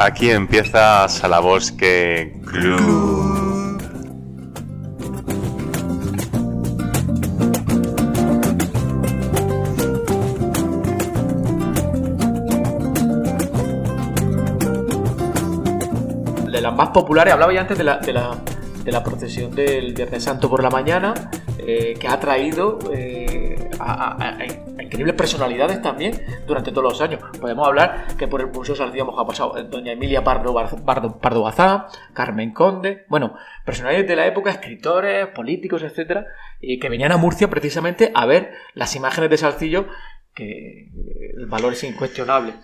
[0.00, 3.80] Aquí empieza Salaboske Club.
[16.46, 18.38] De las más populares, hablaba ya antes de la, de la,
[18.84, 21.12] de la procesión del Viernes Santo por la mañana,
[21.58, 23.27] eh, que ha traído eh,
[24.80, 26.12] increíbles personalidades también
[26.46, 27.20] durante todos los años.
[27.40, 32.52] Podemos hablar que por el Museo Salcillo ha pasado eh, doña Emilia Pardo, Bazán, Carmen
[32.52, 36.26] Conde, bueno, personalidades de la época, escritores, políticos, etcétera,
[36.60, 39.86] y que venían a Murcia precisamente a ver las imágenes de Salcillo,
[40.34, 40.90] que eh,
[41.36, 42.54] el valor es incuestionable.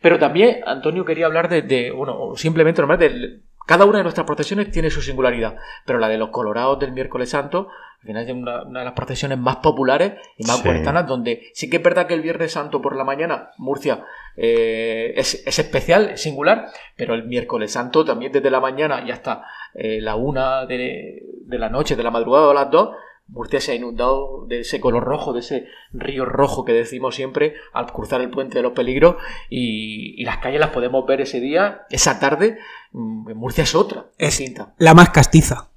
[0.00, 4.26] Pero también Antonio quería hablar de, de, bueno, simplemente nomás de cada una de nuestras
[4.26, 7.68] procesiones tiene su singularidad, pero la de los colorados del miércoles santo,
[8.00, 10.68] al final es una, una de las procesiones más populares y más Sí.
[10.68, 14.04] huertanas, donde sí que es verdad que el viernes santo por la mañana, Murcia,
[14.36, 19.10] eh, es, es especial, es singular, pero el miércoles santo también desde la mañana y
[19.10, 19.42] hasta
[19.74, 22.90] eh, la una de, de la noche, de la madrugada o las dos,
[23.30, 27.54] Murcia se ha inundado de ese color rojo, de ese río rojo que decimos siempre
[27.74, 29.16] al cruzar el puente de los peligros
[29.50, 32.56] y, y las calles las podemos ver ese día, esa tarde.
[32.92, 34.72] mm, Murcia es otra, Es distinta.
[34.78, 35.68] la más castiza.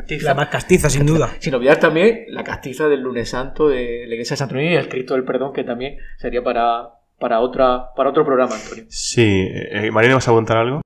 [0.00, 0.28] Castiza.
[0.28, 1.36] La más castiza, sin duda.
[1.40, 4.88] Sin olvidar también la castiza del lunes santo de la iglesia de Santo y el
[4.88, 8.84] Cristo del Perdón, que también sería para, para, otra, para otro programa, Antonio.
[8.88, 10.80] Sí, eh, Marina, ¿vas a apuntar algo?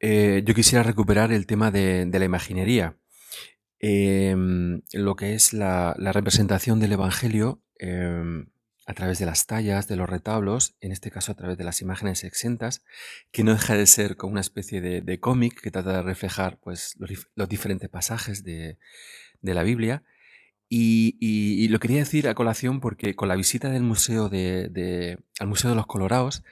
[0.00, 2.96] Eh, yo quisiera recuperar el tema de, de la imaginería.
[3.80, 4.34] Eh,
[4.92, 8.46] lo que es la, la representación del Evangelio eh,
[8.86, 11.80] a través de las tallas, de los retablos, en este caso a través de las
[11.80, 12.82] imágenes exentas,
[13.32, 16.58] que no deja de ser como una especie de, de cómic que trata de reflejar
[16.62, 18.78] pues, los, dif- los diferentes pasajes de,
[19.40, 20.02] de la Biblia.
[20.68, 24.68] Y, y- y lo quería decir a colación porque con la visita del museo de,
[24.70, 26.42] de- al Museo de los Colorados,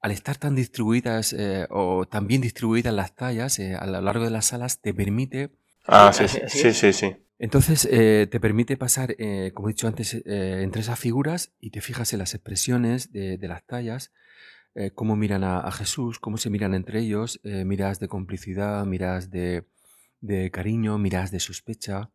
[0.00, 4.24] al estar tan distribuidas eh, o tan bien distribuidas las tallas eh, a lo largo
[4.24, 5.50] de las salas, te permite,
[5.86, 6.12] Ah,
[6.48, 7.16] Sí, sí, sí.
[7.42, 11.70] Entonces eh, te permite pasar, eh, como he dicho antes, eh, entre esas figuras y
[11.70, 14.12] te fijas en las expresiones de, las tallas,
[14.94, 19.64] cómo miran a, Jesús, cómo se miran entre ellos, miradas de complicidad, miradas de,
[20.52, 22.12] cariño, miradas de sospecha.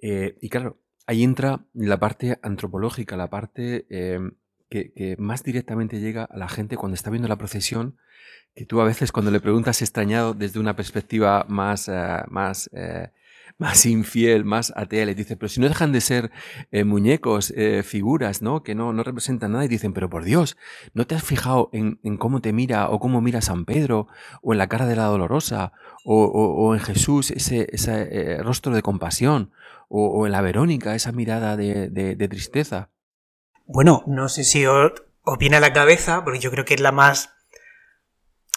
[0.00, 3.84] Y claro, ahí entra la parte antropológica, la parte
[4.70, 7.98] que, que más directamente llega a la gente cuando está viendo la procesión,
[8.54, 11.90] que tú a veces cuando le preguntas extrañado desde una perspectiva más,
[12.28, 12.70] más,
[13.56, 16.30] más infiel, más atea, le dices, pero si no dejan de ser
[16.70, 18.62] eh, muñecos, eh, figuras, ¿no?
[18.62, 20.56] Que no, no representan nada y dicen, pero por Dios,
[20.94, 24.08] ¿no te has fijado en, cómo te mira o cómo mira San Pedro
[24.42, 25.72] o en la cara de la dolorosa
[26.04, 29.52] o, en Jesús ese, eh, rostro de compasión
[29.88, 32.90] o, en la Verónica esa mirada de, tristeza?
[33.66, 34.92] Bueno, no sé si os,
[35.22, 37.34] os viene a la cabeza, porque yo creo que es la más.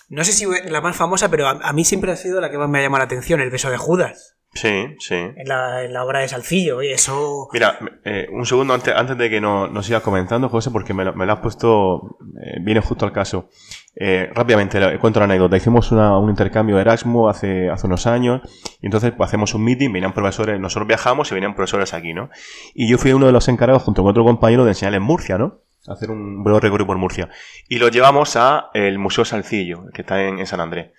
[0.08, 2.69] No sé si la más famosa, pero a mí siempre ha sido la que más
[2.69, 5.16] me ha llamado la atención, el beso de Judas, Sí, sí.
[5.16, 6.81] en la, en la obra de Salcillo.
[6.81, 7.47] Y eso.
[7.53, 11.06] Mira, eh, un segundo antes, antes de que no- nos sigas comentando, José, porque me
[11.06, 13.50] lo, me lo has puesto, eh, viene justo al caso.
[13.95, 15.56] Eh, rápidamente, le cuento la anécdota.
[15.56, 18.41] Hicimos una- un intercambio de Erasmus hace, hace unos años,
[18.81, 22.29] y entonces pues, hacemos un meeting, venían profesores, nosotros viajamos y venían profesores aquí, ¿no?
[22.73, 25.38] Y yo fui uno de los encargados, junto con otro compañero, de enseñar en Murcia,
[25.38, 25.59] ¿no?
[25.88, 27.29] Hacer un breve recorrido por Murcia.
[27.67, 30.91] Y lo llevamos a el Museo Salcillo, que está en, en San Andrés.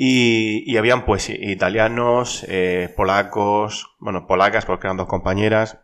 [0.00, 5.80] Y, y habían pues italianos, eh, polacos, bueno, polacas porque eran dos compañeras,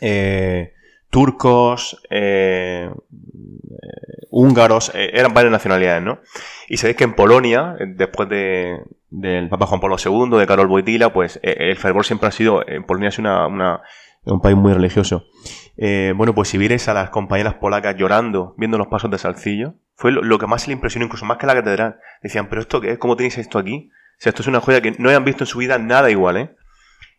[0.00, 0.72] eh,
[1.10, 6.18] turcos, eh, eh, húngaros, eh, eran varias nacionalidades, ¿no?
[6.68, 8.78] Y sabéis que en Polonia, después de,
[9.10, 12.66] del Papa Juan Pablo II, de Karol Wojtyla, pues eh, el fervor siempre ha sido,
[12.66, 13.82] en Polonia es una, una-
[14.24, 15.24] un país muy religioso.
[15.76, 19.74] Eh, bueno, pues si vierais a las compañeras polacas llorando, viendo los pasos de Salcillo,
[19.96, 21.98] fue lo, que más le impresionó, incluso más que la catedral.
[22.22, 23.90] Decían, pero esto qué es, ¿cómo tenéis esto aquí?
[24.18, 26.36] O sea, esto es una joya que no hayan visto en su vida nada igual,
[26.36, 26.56] ¿eh?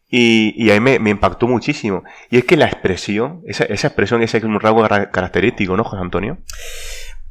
[0.09, 2.03] Y, y a mí me, impactó muchísimo.
[2.29, 5.83] Y es que la expresión, esa, esa expresión, ese es un rasgo cara- característico, ¿no,
[5.83, 6.37] José Antonio?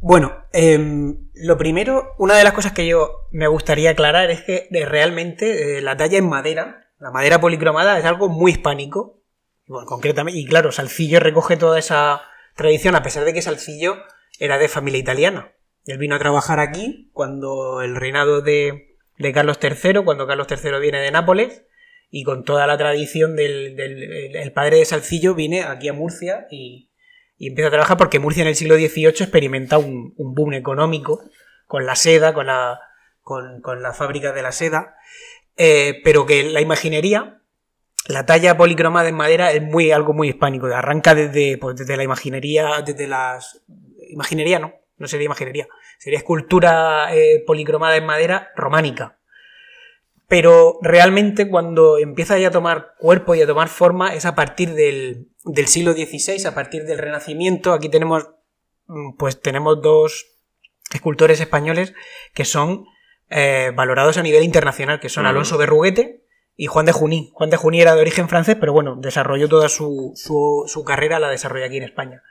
[0.00, 4.68] Bueno, em, lo primero, una de las cosas que yo me gustaría aclarar es que
[4.70, 9.22] eh, realmente eh, la talla en madera, la madera policromada, es algo muy hispánico.
[9.66, 12.20] Bueno, concretamente, y claro, Salcillo recoge toda esa
[12.56, 13.96] tradición, a pesar de que Salcillo
[14.38, 15.52] era de familia italiana.
[15.86, 20.80] Él vino a trabajar aquí cuando el reinado de, de Carlos III, cuando Carlos III
[20.80, 21.64] viene de Nápoles,
[22.10, 26.46] y con toda la tradición del, del el- padre de Salcillo viene aquí a Murcia
[26.50, 26.90] y,
[27.36, 31.20] y empieza a trabajar porque Murcia en el siglo XVIII experimenta un, un boom económico
[31.66, 32.78] con la seda, con la,
[33.22, 34.94] con, con la fábrica de la seda,
[35.56, 37.42] eh, pero que la imaginería,
[38.06, 42.04] la talla policromada en madera es muy algo muy hispánico, arranca desde, pues, desde la
[42.04, 43.64] imaginería, desde las
[44.08, 45.68] imaginería no, no sería imaginería,
[45.98, 49.18] sería escultura eh, policromada en madera románica.
[50.28, 54.74] Pero realmente cuando empieza ya a tomar cuerpo y a tomar forma es a partir
[54.74, 57.72] del, del siglo XVI, a partir del Renacimiento.
[57.72, 58.28] Aquí tenemos,
[58.86, 60.26] mm, pues tenemos dos
[60.92, 61.94] escultores españoles
[62.34, 62.86] que son
[63.30, 66.24] eh, valorados a nivel internacional, que son Alonso Berruguete
[66.56, 67.30] y Juan de Juní.
[67.34, 71.20] Juan de Juní era de origen francés, pero bueno, desarrolló toda su, su, su carrera,
[71.20, 72.22] la desarrolló aquí en España.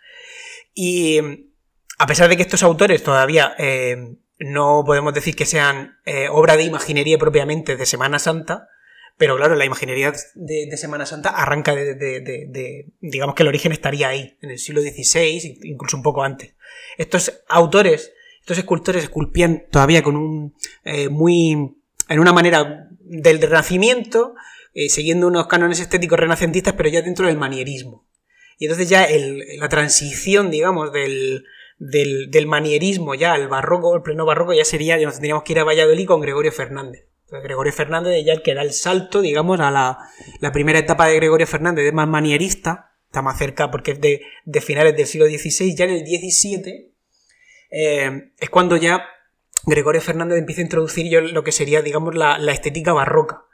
[0.73, 1.51] Y
[1.97, 6.57] a pesar de que estos autores todavía eh, no podemos decir que sean eh, obra
[6.57, 8.67] de imaginería propiamente de Semana Santa,
[9.17, 14.37] pero claro, la imaginería de, Semana Santa arranca de, digamos que el origen estaría ahí,
[14.41, 16.53] en el siglo XVI, incluso un poco antes.
[16.97, 18.11] Estos autores,
[18.41, 20.53] estos escultores esculpían todavía con un
[20.83, 21.77] eh, muy,
[22.09, 24.35] en una manera del Renacimiento,
[24.89, 28.05] siguiendo unos cánones estéticos renacentistas, pero ya dentro del manierismo.
[28.57, 31.45] Y entonces ya el, la transición, digamos, del,
[31.77, 35.53] del, del, manierismo ya al barroco, el pleno barroco, ya sería, ya nos tendríamos que
[35.53, 37.07] ir a Valladolid con Gregorio Fernández.
[37.43, 39.97] Gregorio Fernández ya que era el salto, digamos, a la,
[40.39, 44.21] la, primera etapa de Gregorio Fernández, es más manierista, está más cerca porque es de,
[44.45, 46.93] de finales del siglo XVI, ya en el XVII
[47.71, 49.03] eh, es cuando ya
[49.65, 53.45] Gregorio Fernández empieza a introducir yo lo que sería, digamos, la, la estética barroca.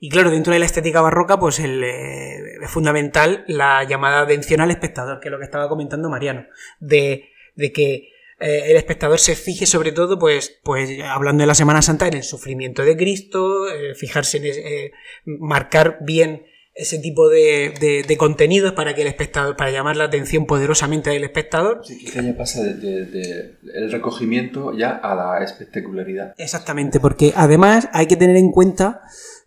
[0.00, 4.60] Y claro, dentro de la estética barroca, pues el, eh, es fundamental la llamada atención
[4.60, 6.46] al espectador, que es lo que estaba comentando Mariano,
[6.78, 11.54] de, de que eh, el espectador se fije sobre todo, pues, pues hablando de la
[11.54, 14.92] Semana Santa, en el sufrimiento de Cristo, eh, fijarse en eh,
[15.24, 20.46] marcar bien ese tipo de, de, contenidos para que el espectador, para llamar la atención
[20.46, 21.80] poderosamente del espectador.
[21.84, 26.34] Sí, quizá ya pasa de, el recogimiento ya a la espectacularidad.
[26.38, 29.02] Exactamente, porque además hay que tener en cuenta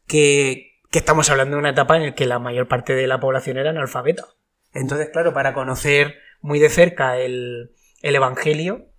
[0.06, 3.22] que, que estamos hablando de una etapa en la que la mayor parte de la
[3.22, 4.25] población era analfabeta.
[4.74, 8.92] Entonces, claro, para conocer muy de cerca el, el Evangelio,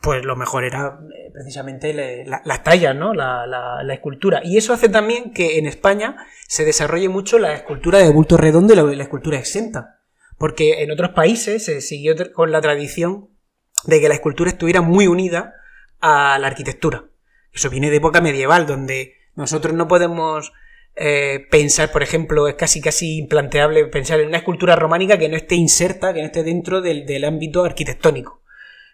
[0.00, 3.14] pues lo mejor era eh, precisamente las tallas, ¿no?
[3.14, 4.40] La, la, escultura.
[4.42, 6.16] Y eso hace también que en España
[6.48, 10.00] se desarrolle mucho la escultura de bulto redondo y la, escultura exenta.
[10.38, 13.30] Porque en otros países se siguió con la tradición
[13.84, 15.54] de que la escultura estuviera muy unida
[16.00, 17.04] a la arquitectura.
[17.52, 20.52] Eso viene de época medieval, donde nosotros no podemos
[20.94, 25.36] eh, pensar, por ejemplo, es casi casi implanteable pensar en una escultura románica que no
[25.36, 28.42] esté inserta, que no esté dentro del, del ámbito arquitectónico.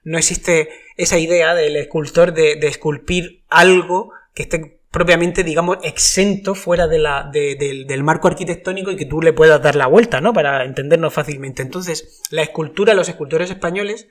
[0.05, 6.55] No existe esa idea del escultor de, de, esculpir algo que esté propiamente, digamos, exento
[6.55, 10.21] fuera de la, de, del marco arquitectónico y que tú le puedas dar la vuelta,
[10.21, 10.33] ¿no?
[10.33, 11.63] Para entendernos fácilmente.
[11.63, 14.07] Entonces, la escultura, los escultores españoles,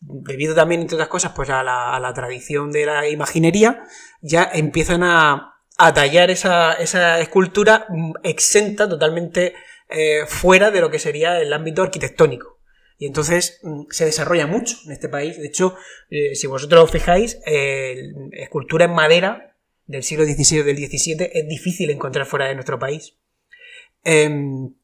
[0.00, 3.82] debido también, entre otras cosas, pues a la tradición de la imaginería,
[4.22, 9.54] ya empiezan a, a tallar esa, esa escultura mm, exenta totalmente
[9.88, 12.58] eh, fuera de lo que sería el ámbito arquitectónico.
[12.98, 15.38] Y entonces mm, se desarrolla mucho en este país.
[15.38, 15.76] De hecho,
[16.10, 17.38] eh, si vosotros os fijáis,
[18.32, 22.78] escultura en madera del siglo XVI o del XVII es difícil encontrar fuera de nuestro
[22.78, 23.16] país.
[24.04, 24.74] Em,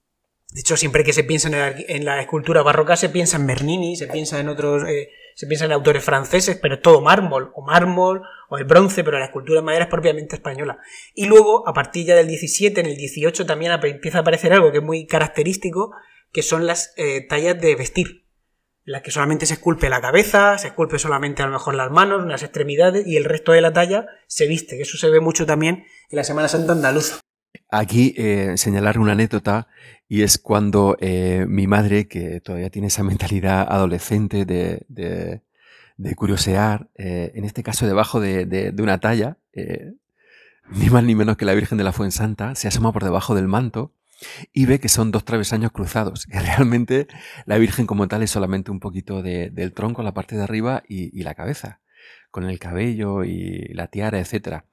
[0.55, 3.97] de hecho, siempre que se piensa en la, en escultura barroca se piensa en Bernini,
[3.97, 7.63] se piensa en otros eh, se piensa en autores franceses, pero es todo mármol, o
[7.63, 10.79] mármol, o el bronce, pero la escultura de madera es propiamente española.
[11.13, 14.71] Y luego, a partir ya del 17, en el 18 también empieza a aparecer algo
[14.71, 15.91] que es muy característico,
[16.33, 18.29] que son las eh, tallas de vestir.
[18.85, 22.23] Las que solamente se esculpe la cabeza, se esculpe solamente a lo mejor las manos,
[22.23, 25.85] unas extremidades, y el resto de la talla se viste, eso se ve mucho también
[26.11, 27.19] en la Semana Santa andaluza.
[27.77, 29.67] Aquí eh, señalar una anécdota
[30.09, 35.43] y es cuando eh, mi madre, que todavía tiene esa mentalidad adolescente de,
[36.15, 39.39] curiosear, eh, en este caso debajo de, de una talla,
[40.71, 43.49] ni más ni menos que la Virgen de la Fuensanta, se asoma por debajo del
[43.49, 43.93] manto
[44.53, 47.09] y ve que son dos travesaños cruzados, que realmente
[47.45, 51.19] la Virgen como tal es solamente un poquito del tronco, la parte de arriba y,
[51.19, 51.81] y la cabeza,
[52.31, 54.65] con el cabello y la tiara, etcétera.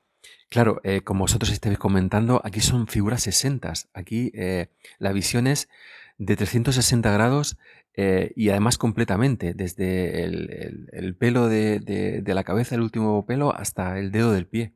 [0.52, 3.72] Claro, eh, como vosotros estáis comentando, aquí son figuras 60.
[3.94, 4.68] Aquí eh,
[5.00, 5.70] la visión es
[6.18, 7.58] de 360 grados
[7.96, 14.12] eh, y además completamente, desde el, pelo de, la cabeza, el último pelo, hasta el
[14.12, 14.74] dedo del pie.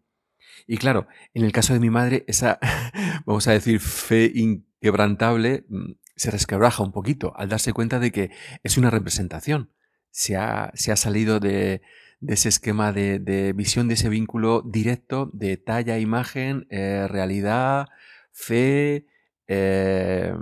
[0.66, 2.58] Y claro, en el caso de mi madre, esa,
[3.26, 8.32] vamos a decir, fe inquebrantable mm, se resquebraja un poquito al darse cuenta de que
[8.64, 9.72] es una representación.
[10.12, 11.82] se ha salido de,
[12.20, 17.88] de ese esquema de, visión, de ese vínculo directo de talla, imagen, eh, realidad,
[18.32, 19.06] fe,
[19.48, 20.34] eh,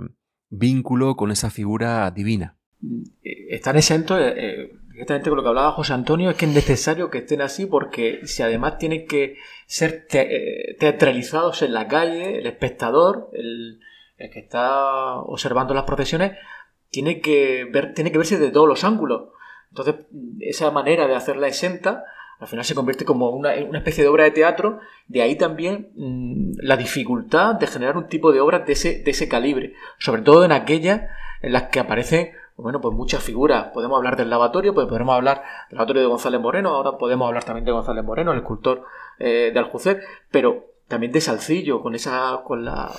[0.50, 2.56] vínculo con esa figura divina.
[3.22, 7.18] Están exentos, eh, exactamente con lo que hablaba José Antonio, es que es necesario que
[7.18, 10.06] estén así porque si además tienen que ser
[10.78, 13.80] teatralizados en la calle, el espectador, el,
[14.16, 16.32] que está observando las procesiones,
[16.90, 19.34] tiene que, ver, tiene que verse de todos los ángulos
[19.74, 20.06] Entonces,
[20.38, 22.04] esa manera de hacerla exenta
[22.40, 25.90] al final se convierte como una, una especie de obra de teatro, de ahí también
[25.94, 30.22] mm, la dificultad de generar un tipo de obras de ese, de ese calibre, sobre
[30.22, 31.02] todo en aquellas
[31.42, 33.68] en las que aparecen bueno, pues muchas figuras.
[33.74, 37.44] Podemos hablar del lavatorio, pues podemos hablar del lavatorio de González Moreno, ahora podemos hablar
[37.44, 38.84] también de González Moreno, el escultor
[39.18, 42.92] eh, de Aljucer, pero también de Salcillo, con esa, con la,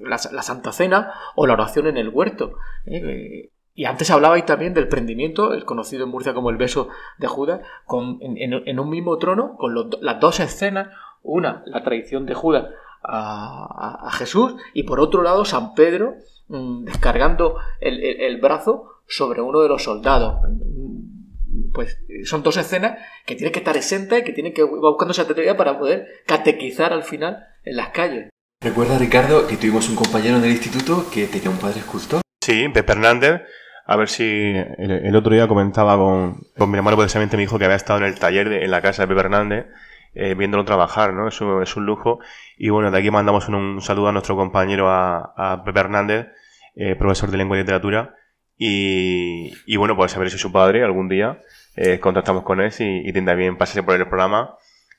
[0.00, 2.54] la, Santa Cena o la oración en el huerto.
[2.86, 3.50] ¿eh?
[3.76, 7.60] Y antes hablabais también del prendimiento, el conocido en Murcia como el beso de Judas,
[7.84, 10.88] con, en, un mismo trono, con las dos escenas,
[11.22, 12.70] una, la traición de Judas
[13.04, 16.14] a, Jesús, y por otro lado, San Pedro
[16.48, 20.40] mm, descargando el, brazo sobre uno de los soldados.
[21.74, 25.12] Pues son dos escenas que tienen que estar exentas y que tienen que ir buscando
[25.12, 28.30] esa teoría para poder catequizar al final en las calles.
[28.62, 32.22] Recuerda, Ricardo, que tuvimos un compañero en el instituto que tenía un padre escultor.
[32.40, 33.42] Sí, Pepe Hernández,
[33.86, 37.64] a ver si el, otro día comentaba con, con, mi hermano precisamente me dijo que
[37.64, 39.66] había estado en el taller de, en la casa de Pepe Hernández
[40.18, 41.28] eh, viéndolo trabajar, ¿no?
[41.28, 42.20] Eso es un lujo.
[42.56, 46.28] Y bueno, de aquí mandamos un, saludo a nuestro compañero a, Pepe Hernández,
[46.74, 48.14] eh, profesor de lengua y literatura.
[48.56, 51.42] Y, y bueno, pues a ver si su padre algún día
[51.76, 54.56] eh, contactamos con él y, y bien pasarse por el programa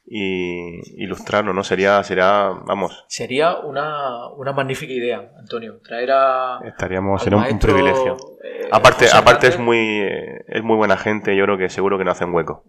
[0.10, 1.66] y ilustrarlo, ¿no?
[1.66, 3.06] Sería, sería, vamos.
[3.10, 5.82] Sería una, una magnífica idea, Antonio.
[5.84, 6.60] Traer a.
[6.64, 8.16] Estaríamos, sería un privilegio.
[8.42, 10.02] Eh, aparte, aparte es muy,
[10.48, 12.64] es muy buena gente, yo creo que seguro que no hacen hueco.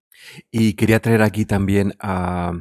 [0.50, 2.54] Y quería traer aquí también a,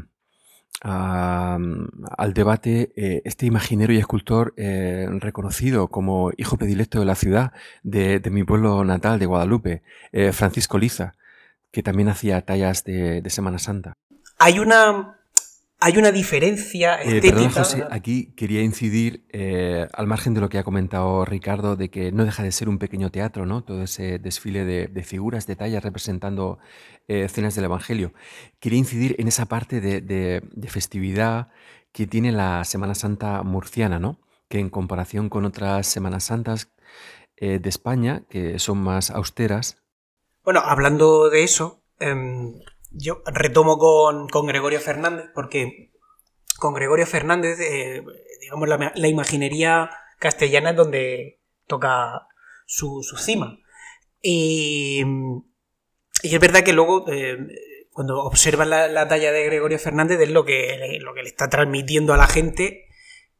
[0.83, 7.51] al debate eh, este imaginero y escultor eh, reconocido como hijo predilecto de la ciudad
[7.81, 9.81] de, mi pueblo natal, de Guadalupe,
[10.33, 11.15] Francisco Liza,
[11.71, 13.97] que también hacía tallas de Semana Santa
[14.37, 15.17] hay una
[15.79, 17.63] hay una diferencia eh, estética.
[17.63, 22.11] José, aquí quería incidir, eh, al margen de lo que ha comentado Ricardo, de que
[22.11, 23.63] no deja de ser un pequeño teatro, ¿no?
[23.63, 26.57] Todo ese desfile de, figuras, de tallas representando
[27.07, 28.13] eh, escenas del Evangelio.
[28.59, 31.49] Quería incidir en esa parte de, festividad
[31.91, 34.19] que tiene la Semana Santa murciana, ¿no?
[34.49, 36.69] Que en comparación con otras Semanas Santas
[37.39, 39.77] de España, que son más austeras.
[40.43, 42.55] Bueno, hablando de eso, em,
[42.91, 45.91] yo retomo con, Gregorio Fernández, porque
[46.57, 48.03] con Gregorio Fernández, eh,
[48.41, 52.27] digamos, la, imaginería castellana es donde toca
[52.65, 53.59] su, cima.
[54.21, 55.03] Y,
[56.23, 57.37] es verdad que luego, eh,
[57.91, 62.13] cuando observan la, talla de Gregorio Fernández, es lo que, lo que le está transmitiendo
[62.13, 62.87] a la gente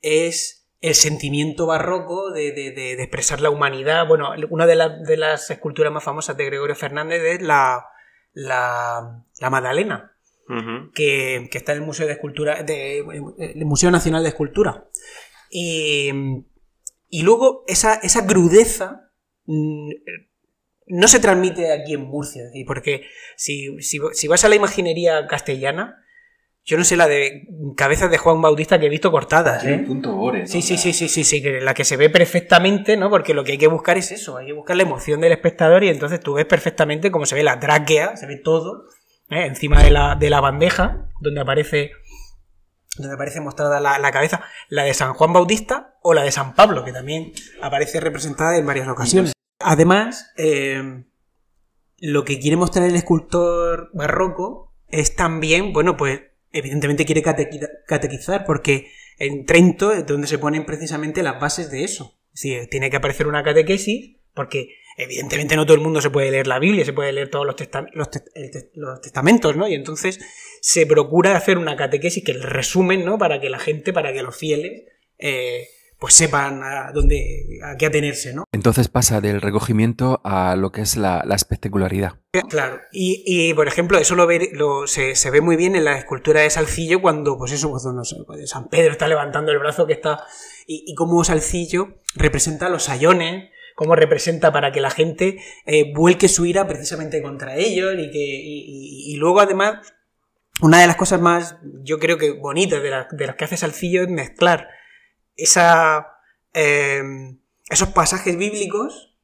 [0.01, 4.07] es el sentimiento barroco de, expresar la humanidad.
[4.07, 4.75] Bueno, una de,
[5.07, 7.83] de las esculturas más famosas de Gregorio Fernández es la,
[8.37, 10.15] la, la Magdalena,
[10.93, 14.85] que, está en el Museo de Escultura, de, el Museo Nacional de Escultura.
[15.49, 16.11] Y,
[17.09, 19.09] y luego esa, esa crudeza
[19.45, 19.89] mm,
[20.85, 25.97] no se transmite aquí en Murcia, porque si, si, si vas a la imaginería castellana,
[26.67, 27.47] yo no sé la de
[27.77, 29.63] cabezas de Juan Bautista que he visto cortadas.
[29.63, 29.85] ¿eh?
[29.87, 30.13] Punto
[30.45, 33.09] sí, sí, sí, sí, sí, sí, la que se ve perfectamente, ¿no?
[33.09, 35.85] Porque lo que hay que buscar es eso, hay que buscar la emoción del espectador
[35.85, 38.83] y entonces tú ves perfectamente cómo se ve la tráquea, se ve todo,
[39.29, 39.45] ¿eh?
[39.45, 41.91] encima de la, de la bandeja, donde aparece
[42.97, 46.83] donde aparece mostrada la, cabeza, la de San Juan Bautista o la de San Pablo,
[46.83, 47.31] que también
[47.61, 49.31] aparece representada en varias ocasiones.
[49.59, 51.05] Además, eh,
[51.99, 58.91] lo que quiere mostrar el escultor barroco es también, bueno, pues evidentemente quiere catequizar porque
[59.19, 62.17] en Trento es donde se ponen precisamente las bases de eso.
[62.33, 66.47] Es tiene que aparecer una catequesis porque evidentemente no todo el mundo se puede leer
[66.47, 67.55] la Biblia, se puede leer todos los,
[69.01, 69.67] testamentos, ¿no?
[69.67, 70.19] Y entonces
[70.61, 73.17] se procura hacer una catequesis que el resumen, ¿no?
[73.17, 74.83] Para que la gente, para que los fieles
[75.17, 75.67] eh,
[75.99, 78.43] pues sepan a dónde, a qué atenerse, ¿no?
[78.51, 82.13] Entonces pasa del recogimiento a lo que es la, espectacularidad.
[82.49, 86.41] Claro, y, por ejemplo, eso lo, ve, lo se, ve muy bien en la escultura
[86.41, 90.23] de Salcillo cuando, pues eso, pues San Pedro está levantando el brazo que está,
[90.67, 96.27] y, y cómo Salcillo representa los sayones, cómo representa para que la gente eh, vuelque
[96.27, 99.93] su ira precisamente contra ellos, y que, y, luego además,
[100.61, 104.03] una de las cosas más, yo creo que bonitas de, de las que hace Salcillo
[104.03, 104.67] es mezclar
[105.37, 106.07] esa,
[106.53, 107.39] em,
[107.69, 109.17] esos pasajes bíblicos,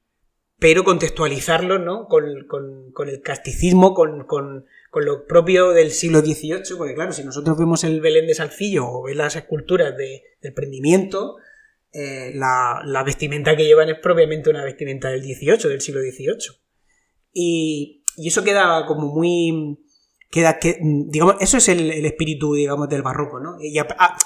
[0.60, 2.08] pero contextualizarlos ¿no?
[2.08, 4.26] con, el casticismo, con,
[4.94, 9.04] lo propio del siglo XVIII, porque claro, si nosotros vemos el Belén de Salcillo o
[9.04, 11.36] ves las esculturas de, del prendimiento,
[11.92, 16.58] eh, la, vestimenta que llevan es propiamente una vestimenta del XVIII, del siglo XVIII.
[17.34, 19.80] Y, eso queda como muy...
[20.32, 23.58] Queda, que, digamos, eso es el, espíritu, digamos, del barroco, ¿no?
[23.60, 23.78] Y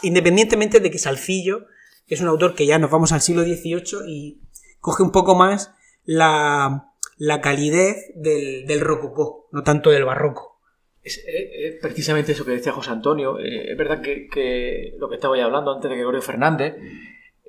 [0.03, 1.65] independientemente de que Salcillo
[2.07, 4.41] es un autor que ya nos vamos al siglo XVIII y
[4.79, 5.73] coge un poco más
[6.05, 10.59] la, la calidez del, del rococó, no tanto del barroco.
[11.03, 13.39] Es, es- es precisamente eso que decía José Antonio.
[13.39, 16.75] Eh, es verdad que, lo que estaba ya hablando antes de Gregorio Fernández,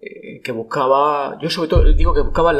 [0.00, 2.52] eh, que buscaba, yo sobre todo digo que buscaba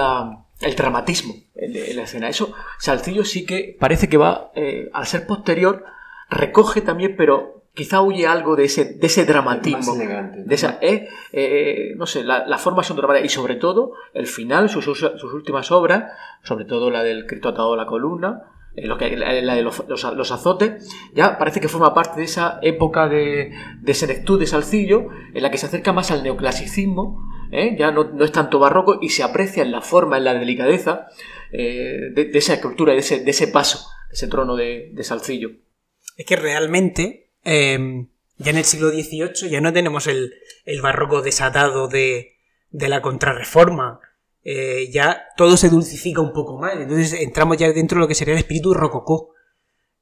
[0.61, 2.29] el dramatismo en, la escena.
[2.29, 5.85] Eso, Salcillo sí que parece que va, eh, al ser posterior,
[6.31, 9.79] recoge también, pero quizá huye algo de ese, de ese dramatismo.
[9.95, 10.45] Más elegante, ¿no?
[10.45, 14.27] De esa, eh, eh, no sé, la, la forma son dramáticas y sobre todo el
[14.27, 18.43] final, sus, sus últimas obras, sobre todo la del Cristo atado a la columna,
[18.75, 22.19] eh, lo que, la, la de los, los- los azotes, ya parece que forma parte
[22.19, 26.23] de esa época de, de senectud de Salcillo, en la que se acerca más al
[26.25, 27.77] neoclasicismo, ¿eh?
[27.79, 31.07] ya no, no es tanto barroco y se aprecia en la forma, en la delicadeza
[31.53, 35.03] eh, de, de esa escultura, de ese, de ese paso, de ese trono de, de
[35.05, 35.51] Salcillo.
[36.17, 40.33] Es que realmente, eh, ya en el siglo XVIII ya no tenemos el,
[40.65, 42.37] el barroco desatado de,
[42.71, 44.01] de la contrarreforma.
[44.45, 46.75] Eh, ya todo se dulcifica un poco más.
[46.77, 49.35] Entonces entramos ya dentro de lo que sería el espíritu rococó.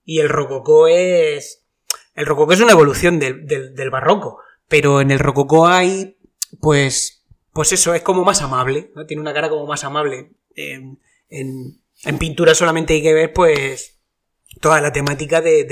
[0.05, 1.65] Y el rococó es.
[2.15, 4.39] El rococó es una evolución del, del- barroco.
[4.69, 6.19] Pero en el rococó hay.
[6.61, 7.25] Pues.
[7.53, 8.93] Pues eso, es como más amable.
[9.09, 10.33] Tiene una cara como más amable.
[10.55, 11.01] En,
[11.31, 11.81] en-
[12.19, 13.99] pintura solamente hay que ver, pues.
[14.61, 15.65] Toda la temática de,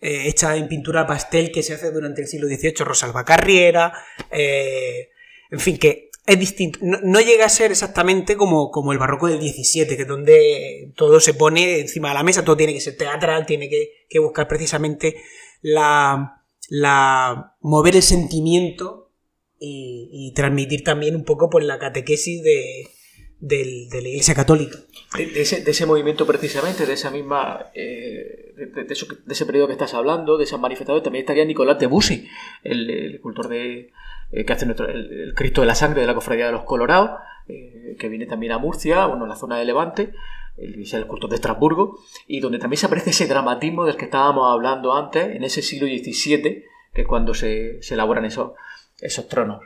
[0.00, 3.92] eh, hecha en pintura pastel que se hace durante el siglo XVIII, Rosalba Carriera,
[4.30, 5.10] eh,
[5.50, 6.78] en fin, que es distinto.
[6.82, 11.20] No, llega a ser exactamente como, como el barroco del XVII, que es donde todo
[11.20, 14.48] se pone encima de la mesa, todo tiene que ser teatral, tiene que, que buscar
[14.48, 15.16] precisamente
[15.60, 19.12] la, la mover el sentimiento
[19.58, 22.88] y, y transmitir también un poco pues, la catequesis de,
[23.40, 24.78] del- de la Iglesia Católica.
[25.16, 29.66] De, ese, de ese movimiento precisamente, de esa misma, eh, de, eso de ese periodo
[29.66, 32.28] que estás hablando, de esas manifestaciones, también estaría Nicolás de Busi,
[32.62, 33.90] el, escultor de,
[34.32, 37.10] eh, que hace nuestro, el, Cristo de la Sangre de la Cofradía de los Colorados,
[37.48, 40.12] eh, que viene también a Murcia, bueno, en la zona de Levante,
[40.56, 41.98] el, el escultor de Estrasburgo,
[42.28, 45.88] y donde también se aparece ese dramatismo del que estábamos hablando antes, en ese siglo
[45.88, 48.52] XVII, que es cuando se, se elaboran esos,
[49.02, 49.60] esos tronos.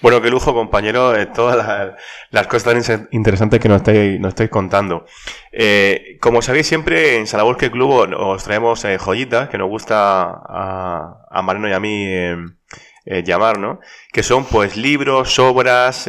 [0.00, 1.94] Bueno, qué lujo, compañero, eh, todas
[2.30, 5.06] las, cosas tan interesantes que nos estáis, nos estáis contando.
[5.52, 11.42] Eh, como sabéis, siempre en Salaborque Club os traemos eh, joyitas que nos gusta a,
[11.42, 13.80] Mariano y a mí eh, llamar, ¿no?
[14.12, 16.08] Que son, pues, libros, obras,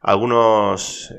[0.00, 1.12] algunos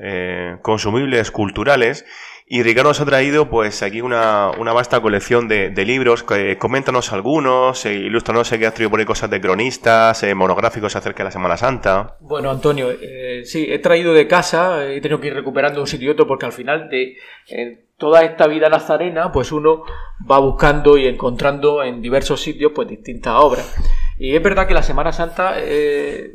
[0.62, 2.04] consumibles culturales.
[2.52, 6.24] Y Ricardo nos ha traído, pues, aquí una, una vasta colección de, de libros.
[6.24, 10.34] Que, coméntanos algunos, eh, ilústranos, sé que has traído por ahí cosas de cronistas, eh,
[10.34, 12.16] monográficos acerca de la Semana Santa.
[12.18, 16.08] Bueno, Antonio, eh, sí, he traído de casa, he tenido que ir recuperando un sitio
[16.08, 17.18] y otro porque al final de
[17.50, 19.84] eh, toda esta vida nazarena, pues uno
[20.28, 23.76] va buscando y encontrando en diversos sitios pues distintas obras.
[24.18, 26.34] Y es verdad que la Semana Santa, eh,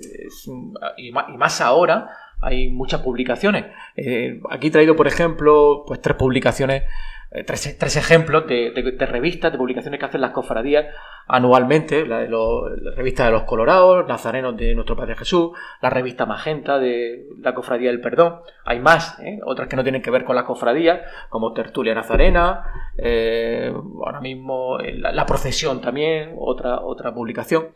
[0.96, 2.08] y más ahora,
[2.42, 3.66] hay muchas publicaciones.
[3.96, 6.84] Eh, aquí he traído, por ejemplo, pues tres publicaciones,
[7.32, 8.72] eh, tres, tres ejemplos de,
[9.10, 10.86] revistas, de publicaciones que hacen las cofradías
[11.28, 15.90] anualmente, la, de los- la revista de los Colorados, Nazarenos de Nuestro Padre Jesús, la
[15.90, 18.42] revista Magenta de la Cofradía del Perdón.
[18.64, 19.40] Hay más, ¿eh?
[19.44, 23.74] otras que no tienen que ver con las cofradías, como Tertulia Nazarena, eh,
[24.06, 27.70] ahora mismo la, la Procesión también, otra, otra publicación.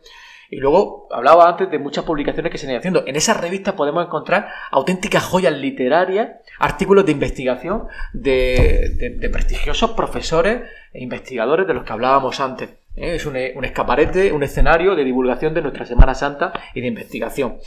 [0.50, 3.04] Y luego hablaba antes de muchas publicaciones que se han ido haciendo.
[3.06, 9.92] En esas revistas podemos encontrar auténticas joyas literarias, artículos de investigación de, de- de prestigiosos
[9.92, 12.68] profesores e investigadores de los que hablábamos antes.
[12.96, 13.14] ¿eh?
[13.14, 17.58] Es un, un escaparate, un escenario de divulgación de nuestra Semana Santa y de investigación.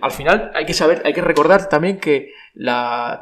[0.00, 2.32] Al final hay que saber, hay que recordar también que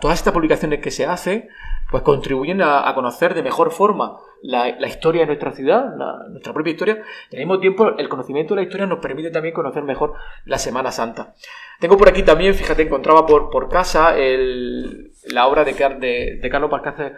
[0.00, 1.48] todas estas publicaciones que se hacen
[1.90, 5.94] pues contribuyen a, conocer de mejor forma la, historia de nuestra ciudad,
[6.30, 9.54] nuestra propia historia, y al mismo tiempo el conocimiento de la historia nos permite también
[9.54, 11.34] conocer mejor la Semana Santa.
[11.80, 16.50] Tengo por aquí también, fíjate, encontraba por, por casa el- la obra de, de, de
[16.50, 17.16] Carlos Balcácer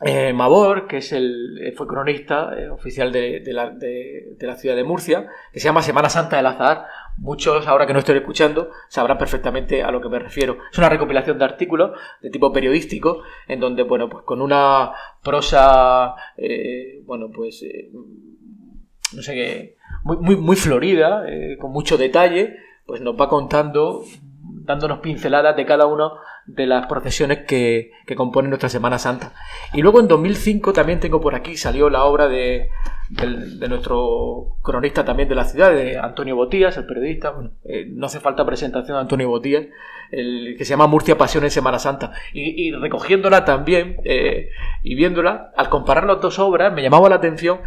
[0.00, 4.46] eh, Mabor, que es el, eh, fue cronista eh, oficial de, de la, de- de
[4.46, 6.86] la ciudad de Murcia, que se llama Semana Santa del Azahar.
[7.16, 10.58] Muchos, ahora que no estoy escuchando, sabrán perfectamente a lo que me refiero.
[10.72, 16.14] Es una recopilación de artículos de tipo periodístico, en donde, bueno, pues con una prosa,
[16.36, 17.90] eh, bueno, pues, eh,
[19.14, 24.04] no sé qué, muy, muy, muy florida, eh, con mucho detalle, pues nos va contando,
[24.64, 26.10] dándonos pinceladas de cada una
[26.46, 29.32] de las procesiones que, que componen nuestra Semana Santa.
[29.72, 32.68] Y luego en 2005 también tengo por aquí, salió la obra de,
[33.08, 37.34] de nuestro cronista también de la ciudad, de Antonio Botías, el periodista.
[37.64, 39.66] Eh, no hace falta presentación de Antonio Botías,
[40.10, 42.12] el, que se llama Murcia Pasión en Semana Santa.
[42.32, 44.50] Y, y recogiéndola también eh,
[44.82, 47.60] y viéndola, al comparar las dos obras, me llamaba la atención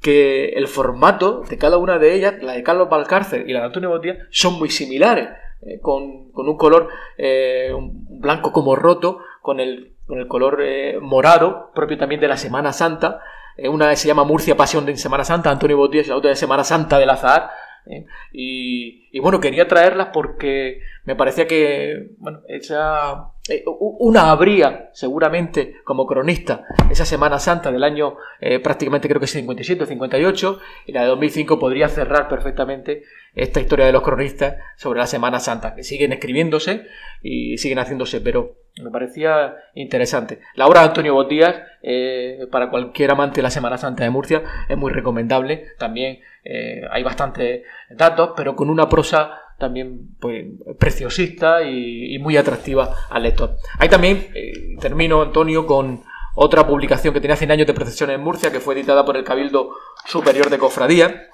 [0.00, 3.66] que el formato de cada una de ellas, la de Carlos Valcárcel y la de
[3.66, 5.28] Antonio Botías, son muy similares,
[5.62, 7.72] eh, con, con un color eh,
[8.08, 12.72] blanco como roto, con el, con el color eh, morado, propio también de la Semana
[12.72, 13.20] Santa.
[13.70, 16.64] Una se llama Murcia Pasión de Semana Santa, Antonio Botías, y la otra de Semana
[16.64, 17.50] Santa del Azahar.
[17.86, 18.06] ¿Eh?
[18.32, 26.06] Y, bueno, quería traerlas porque me parecía que, bueno, esa, eh, una habría seguramente como
[26.06, 30.92] cronista esa Semana Santa del año eh, prácticamente creo que es 57 o 58 y
[30.92, 33.02] la de 2005 podría cerrar perfectamente
[33.34, 36.86] esta historia de los cronistas sobre la Semana Santa, que siguen escribiéndose
[37.22, 40.40] y siguen haciéndose, pero me parecía interesante.
[40.54, 44.42] La obra de Antonio Botías, eh, para cualquier amante de la Semana Santa de Murcia,
[44.68, 45.66] es muy recomendable.
[45.78, 50.46] También eh, hay bastantes datos, pero con una prosa también pues,
[50.78, 53.56] preciosista y, muy atractiva al lector.
[53.78, 56.02] Hay también, eh, termino Antonio, con
[56.34, 59.24] otra publicación que tenía 100 años de procesiones en Murcia, que fue editada por el
[59.24, 59.70] Cabildo
[60.06, 61.28] Superior de Cofradía.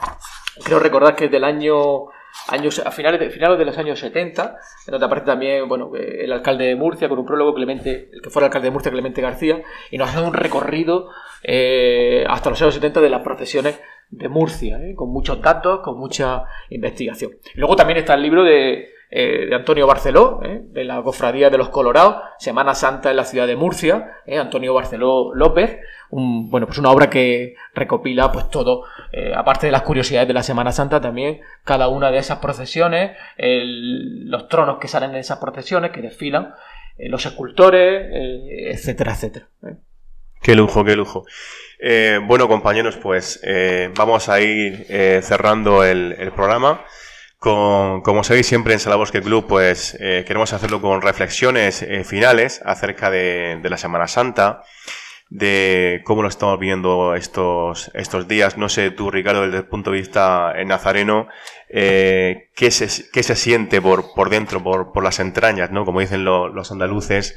[0.64, 2.06] Creo recordar que es del año
[2.48, 6.32] años, a finales de, finales de los años 70, en donde aparece también bueno, el
[6.32, 9.62] alcalde de Murcia, con un prólogo, Clemente, el que fuera alcalde de Murcia, Clemente García,
[9.90, 11.10] y nos hace un recorrido
[11.42, 14.94] eh, hasta los años 70 de las procesiones de Murcia, ¿eh?
[14.94, 17.32] con muchos datos, con mucha investigación.
[17.54, 20.62] Luego también está el libro de, eh, de Antonio Barceló, ¿eh?
[20.64, 24.36] de la Cofradía de los Colorados, Semana Santa en la ciudad de Murcia, ¿eh?
[24.38, 25.78] Antonio Barceló López,
[26.10, 30.42] bueno, pues una obra que recopila pues todo, eh, aparte de las curiosidades de la
[30.42, 35.92] Semana Santa, también cada una de esas procesiones, los tronos que salen en esas procesiones,
[35.92, 36.54] que desfilan,
[36.98, 38.08] los escultores,
[38.72, 39.46] etcétera, etcétera.
[40.42, 41.26] Qué lujo, qué lujo.
[42.26, 43.40] Bueno, compañeros, pues
[43.96, 44.86] vamos a ir
[45.22, 46.84] cerrando el programa.
[47.46, 52.60] Con, como sabéis, siempre en Salabosque Club, pues eh, queremos hacerlo con reflexiones eh, finales
[52.64, 54.64] acerca de, de, la Semana Santa,
[55.30, 58.58] de cómo lo estamos viendo estos, estos días.
[58.58, 61.28] No sé tú, Ricardo, desde el punto de vista nazareno,
[61.68, 65.84] eh, ¿qué, se, qué se siente por, por dentro, por, por las entrañas, ¿no?
[65.84, 67.36] Como dicen lo, los andaluces,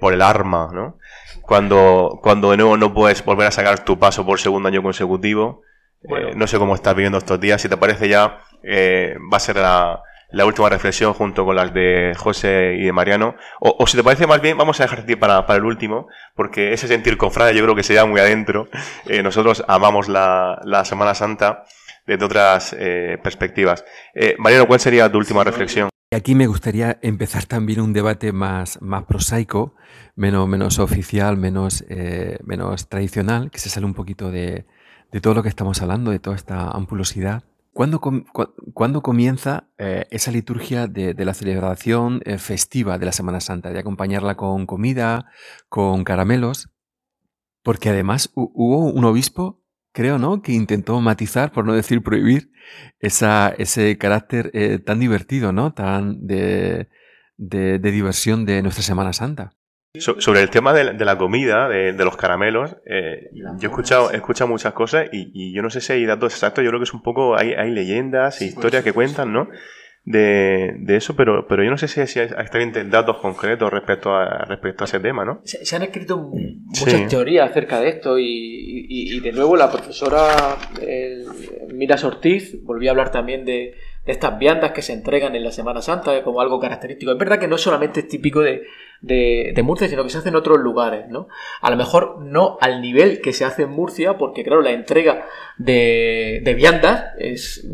[0.00, 0.98] por el arma, ¿no?
[1.42, 5.62] cuando, cuando de nuevo no puedes volver a sacar tu paso por segundo año consecutivo.
[6.02, 6.28] Bueno.
[6.30, 7.60] Eh, no sé cómo estás viviendo estos días.
[7.60, 11.72] Si te parece ya, eh, va a ser la, la, última reflexión junto con las
[11.72, 13.34] de José y de Mariano.
[13.60, 16.72] O, o si te parece más bien, vamos a dejar para, para el último, porque
[16.72, 18.68] ese sentir confrade yo creo que se da muy adentro.
[19.06, 21.64] Eh, nosotros amamos la, la Semana Santa
[22.06, 23.84] desde otras eh, perspectivas.
[24.14, 25.90] Eh, Mariano, ¿cuál sería tu última reflexión?
[26.12, 29.76] Aquí me gustaría empezar también un debate más, más prosaico,
[30.16, 34.66] menos, menos oficial, menos, eh, menos tradicional, que se sale un poquito de,
[35.12, 37.44] de, todo lo que estamos hablando, de toda esta ampulosidad.
[37.72, 43.06] ¿Cuándo, com, cu, ¿cuándo comienza eh, esa liturgia de, de la celebración eh, festiva de
[43.06, 43.70] la Semana Santa?
[43.70, 45.26] De acompañarla con comida,
[45.68, 46.70] con caramelos.
[47.62, 49.60] Porque además hubo un obispo
[49.92, 50.42] creo, ¿no?
[50.42, 52.52] Que intentó matizar, por no decir prohibir,
[53.00, 55.72] esa, ese carácter eh, tan divertido, ¿no?
[55.72, 56.88] Tan de,
[57.36, 59.52] de, diversión de nuestra Semana Santa.
[59.98, 63.66] So, sobre el tema de, de la comida, de, de los caramelos, eh, yo he
[63.66, 66.70] escuchado, he escuchado muchas cosas y, y, yo no sé si hay datos exactos, yo
[66.70, 69.48] creo que es un poco, hay, hay leyendas e historias que cuentan, ¿no?
[70.04, 74.14] de, de, eso, pero, pero yo no sé si, si hay, hay datos concretos respecto
[74.14, 75.40] a, respecto a ese tema, ¿no?
[75.44, 77.06] Se, se han escrito muchas sí.
[77.08, 81.22] teorías acerca de esto y, y, y de nuevo la profesora eh,
[81.74, 83.74] Miras Ortiz volvió a hablar también de,
[84.06, 87.12] de, estas viandas que se entregan en la Semana Santa como algo característico.
[87.12, 88.62] Es verdad que no solamente es típico de,
[89.00, 91.28] de, de, Murcia, sino que se hace en otros lugares, ¿no?
[91.60, 95.26] A lo mejor no al nivel que se hace en Murcia, porque claro, la entrega
[95.58, 97.66] de, de viandas es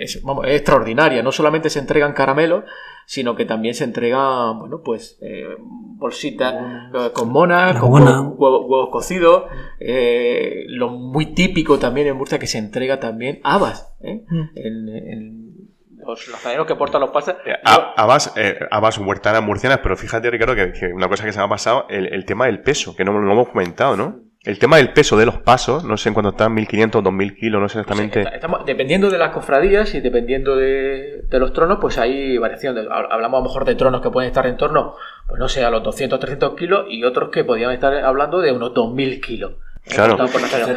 [0.00, 1.22] es, vamos, es, extraordinaria.
[1.22, 2.64] No solamente se entregan caramelos,
[3.04, 6.54] sino que también se entregan, bueno, pues eh, bolsitas
[6.94, 9.44] eh, con monas, con huevos, huevos, huevos, cocidos.
[9.78, 13.92] Eh, lo muy típico también en Murcia que se entrega también habas.
[14.00, 14.24] ¿eh?
[14.26, 14.42] Mm.
[14.54, 15.69] En, en,
[16.10, 17.36] los lazareros que portan los pases.
[17.46, 21.38] Eh, habas, eh, habas huertanas murcianas, pero fíjate, Ricardo, que, que, una cosa que se
[21.38, 24.30] me ha pasado, el, el tema del peso, que no, no lo hemos comentado, ¿no?
[24.42, 27.60] El tema del peso de los pasos, no sé en cuánto están, 1500, 2000 kilos,
[27.60, 28.22] no sé exactamente.
[28.22, 32.74] Pues estamos, dependiendo de las cofradías y dependiendo de, de, los tronos, pues hay variación.
[32.74, 34.94] De, hablamos a lo mejor de tronos que pueden estar en torno,
[35.28, 38.52] pues no sé, a los 200, 300 kilos y otros que podrían estar hablando de
[38.52, 39.52] unos 2000 kilos.
[39.84, 40.16] Claro.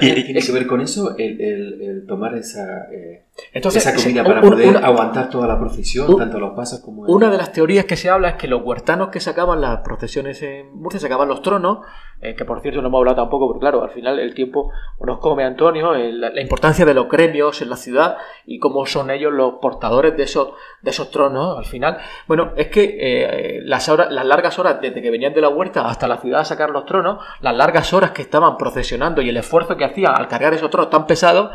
[0.01, 4.23] ¿Y, tiene que ver con eso el, el, el tomar esa, eh, Entonces, esa comida
[4.23, 7.03] para un, poder una, aguantar toda la procesión, un, tanto los pasos como...
[7.03, 10.41] Una de las teorías que se habla es que los huertanos que sacaban las procesiones
[10.41, 11.79] en Murcia, sacaban los tronos,
[12.21, 15.19] eh, que por cierto no hemos hablado tampoco, porque claro, al final el tiempo nos
[15.19, 19.33] come Antonio, el, la, importancia de los gremios en la ciudad y cómo son ellos
[19.33, 21.97] los portadores de esos, de esos tronos al final.
[22.27, 25.85] Bueno, es que eh, las, horas, las largas horas desde que venían de la huerta
[25.85, 29.35] hasta la ciudad a sacar los tronos, las largas horas que estaban procesionando y el
[29.35, 31.51] esfuerzo que hacían al cargar esos tronos tan pesados,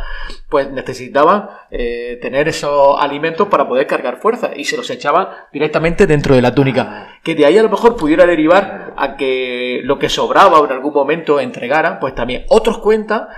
[0.50, 1.77] pues necesitaban eh,
[2.20, 6.54] tener esos alimentos para poder cargar fuerza y se los echaban directamente dentro de la
[6.54, 7.20] túnica.
[7.22, 10.72] Que de ahí a lo mejor pudiera derivar a que lo que sobraba o en
[10.72, 12.44] algún momento entregaran, pues también.
[12.48, 13.28] Otros cuentan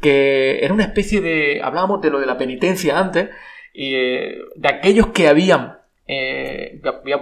[0.00, 3.30] que era una especie de, hablábamos de lo de la penitencia antes,
[3.72, 5.77] y, eh, de aquellos que habían
[6.10, 6.80] eh,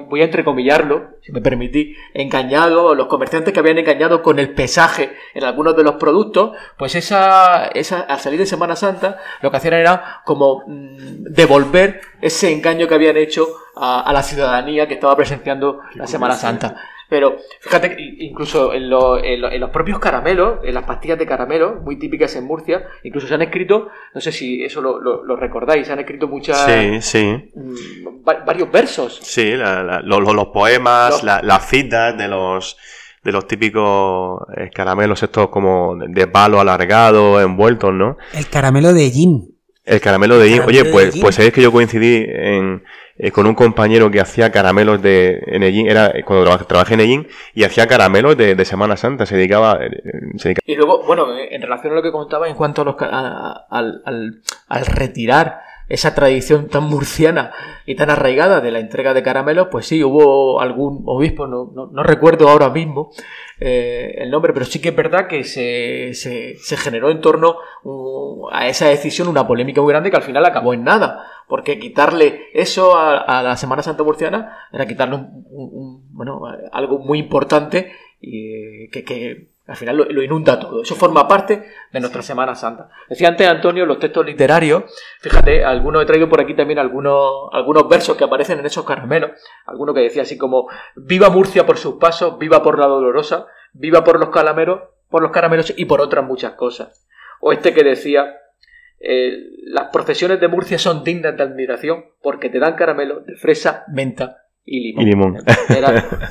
[0.08, 5.10] voy a entrecomillarlo, si me permitís, engañado, los comerciantes que habían engañado con el pesaje
[5.34, 9.56] en algunos de los productos, pues esa, esa al salir de Semana Santa, lo que
[9.56, 14.94] hacían era como mm, devolver ese engaño que habían hecho a, a la ciudadanía que
[14.94, 16.76] estaba presenciando la Semana Santa.
[17.08, 22.44] Pero fíjate, incluso en, los propios caramelos, en las pastillas de caramelo, muy típicas en
[22.44, 26.64] Murcia, incluso se han escrito, no sé si eso lo, recordáis, se han escrito muchas.
[26.64, 27.50] Sí, sí.
[27.54, 29.20] Mm, varios versos.
[29.22, 32.76] Sí, los, poemas, las citas de los
[33.26, 38.16] de los típicos eh, caramelos estos como de palo alargado, envueltos, ¿no?
[38.32, 39.52] El caramelo de gin.
[39.84, 40.62] El caramelo de gin.
[40.62, 42.84] Oye, pues, pues sabéis que yo coincidí en,
[43.18, 47.28] eh, con un compañero que hacía caramelos de en era eh, cuando trabajé en Ellín
[47.54, 51.96] y hacía caramelos de, Semana Santa, se dedicaba, eh, Y luego, bueno, en relación a
[51.96, 57.52] lo que contaba en cuanto a los, al, al, al retirar esa tradición tan murciana
[57.84, 62.02] y tan arraigada de la entrega de caramelos, pues sí, hubo algún obispo, no, no,
[62.02, 63.12] recuerdo ahora mismo
[63.60, 67.56] eh, el nombre, pero sí que es verdad que se, se, se generó en torno
[67.84, 71.78] uh, a esa decisión una polémica muy grande que al final acabó en nada, porque
[71.78, 78.88] quitarle eso a, la Semana Santa murciana era quitarle un, bueno, algo muy importante y
[78.90, 80.82] que, que al final lo, inunda todo.
[80.82, 82.88] Eso forma parte de nuestra Semana Santa.
[83.08, 84.84] Decía antes Antonio, los textos literarios,
[85.20, 89.32] fíjate, algunos he traído por aquí también algunos, algunos versos que aparecen en esos caramelos.
[89.66, 94.04] Alguno que decía así como, viva Murcia por sus pasos, viva por la dolorosa, viva
[94.04, 97.04] por los calameros, por los caramelos y por otras muchas cosas.
[97.40, 98.36] O este que decía,
[99.00, 103.84] eh, las procesiones de Murcia son dignas de admiración porque te dan caramelos de fresa,
[103.88, 105.38] menta y limón.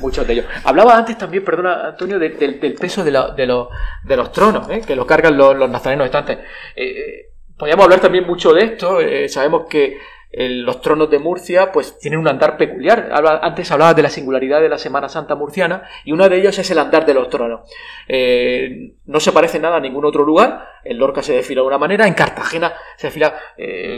[0.02, 0.46] muchos de ellos.
[0.66, 4.82] Hablaba antes también, perdona Antonio, del peso de, de, los tronos, ¿eh?
[4.86, 6.40] que lo cargan los, nazarenos estantes.
[6.76, 7.26] Eh, eh,
[7.58, 9.00] podríamos hablar también mucho de esto.
[9.30, 9.98] sabemos que
[10.38, 13.10] los tronos de Murcia pues tienen un andar peculiar.
[13.42, 16.70] antes hablaba de la singularidad de la Semana Santa murciana y una de ellas es
[16.72, 17.70] el andar de los tronos.
[19.06, 20.68] no se parece nada a ningún otro lugar.
[20.84, 23.34] En Lorca se desfila de una manera, en Cartagena se desfila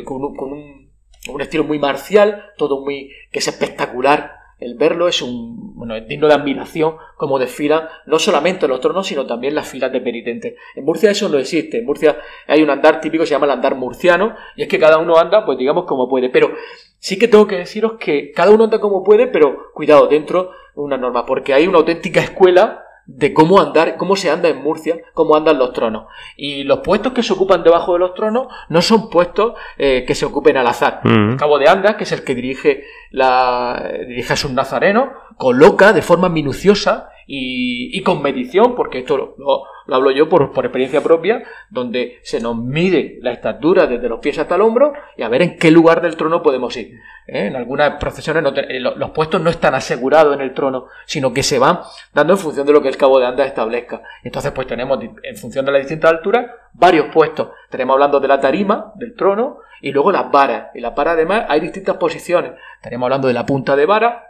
[0.05, 0.87] con un
[1.29, 4.36] un estilo muy marcial, todo muy que es espectacular.
[4.59, 9.05] El verlo es un bueno, es digno de admiración como desfilan no solamente los tronos,
[9.05, 10.55] sino también las filas de penitentes.
[10.75, 11.77] En Murcia eso no existe.
[11.77, 12.17] En Murcia
[12.47, 15.17] hay un andar típico que se llama el andar murciano, y es que cada uno
[15.17, 16.29] anda, pues digamos, como puede.
[16.29, 16.51] Pero
[16.97, 20.81] sí que tengo que deciros que cada uno anda como puede, pero cuidado, dentro de
[20.81, 24.97] una norma, porque hay una auténtica escuela de cómo andar, cómo se anda en Murcia,
[25.13, 26.07] cómo andan los tronos.
[26.35, 30.13] Y los puestos que se ocupan debajo de los tronos no son puestos eh, que
[30.13, 30.99] se ocupen al azar.
[31.03, 31.31] Mm.
[31.31, 35.93] El cabo de Andas, que es el que dirige la dirige a sus nazarenos, coloca
[35.93, 39.63] de forma minuciosa y, con medición, porque esto lo,
[39.93, 44.55] hablo yo por, experiencia propia, donde se nos mide la estatura desde los pies hasta
[44.55, 46.93] el hombro y a ver en qué lugar del trono podemos ir.
[47.27, 47.47] ¿eh?
[47.47, 51.59] En algunas procesiones eh, los puestos no están asegurados en el trono, sino que se
[51.59, 51.81] van
[52.13, 54.01] dando en función de lo que el cabo de anda establezca.
[54.23, 57.49] Entonces, pues tenemos, en función de las distintas alturas, varios puestos.
[57.69, 60.69] Tenemos hablando de la tarima, del trono, y luego las varas.
[60.73, 62.53] Y las varas, además, hay distintas posiciones.
[62.81, 64.26] Tenemos hablando de la punta de vara,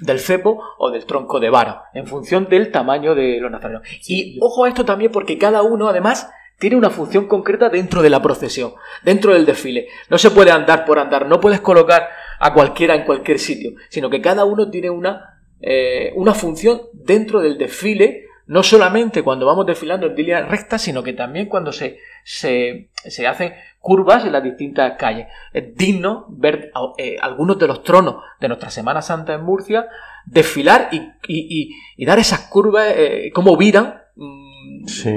[0.00, 3.82] del cepo o del tronco de vara, en función del tamaño de los nazarenos.
[4.06, 8.10] Y ojo a esto también porque cada uno, además, tiene una función concreta dentro de
[8.10, 9.88] la procesión, dentro del desfile.
[10.10, 12.08] No se puede andar por andar, no puedes colocar
[12.38, 17.40] a cualquiera en cualquier sitio, sino que cada uno tiene una, eh, una función dentro
[17.40, 21.98] del desfile, no solamente cuando vamos desfilando en línea recta, sino que también cuando se,
[22.24, 25.26] se, se hacen curvas en las distintas calles.
[25.52, 29.86] Es digno ver eh, algunos de los tronos de nuestra Semana Santa en Murcia
[30.26, 34.02] desfilar y, dar esas curvas, eh, como viran.
[34.14, 35.10] Mm, sí.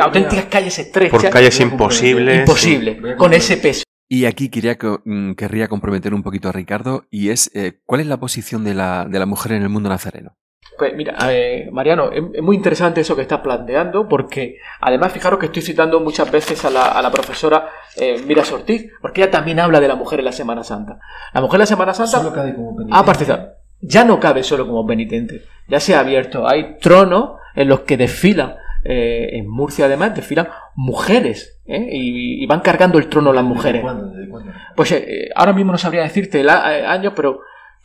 [0.00, 1.20] auténticas calles estrechas.
[1.20, 2.40] Por calles imposibles.
[2.40, 3.82] Imposible, con ese peso.
[4.08, 8.06] Y aquí quería, mm, querría comprometer un poquito a Ricardo, y es, eh, ¿cuál es
[8.06, 10.36] la posición de la, de la mujer en el mundo nazareno?
[10.78, 11.16] Pues mira,
[11.72, 16.30] Mariano, es, muy interesante eso que estás planteando, porque además fijaros que estoy citando muchas
[16.30, 20.26] veces a la, profesora eh, Mira Ortiz, porque ella también habla de la mujer en
[20.26, 21.00] la Semana Santa.
[21.34, 23.46] La mujer en la Semana Santa solo cabe como penitente.
[23.80, 26.46] ya no cabe solo como penitente, ya se ha abierto.
[26.46, 31.88] Hay tronos en los que desfilan, eh, en Murcia además, desfilan mujeres, ¿eh?
[31.90, 33.84] y, van cargando el trono las mujeres.
[34.76, 37.40] Pues eh, ahora mismo no sabría decirte el año, pero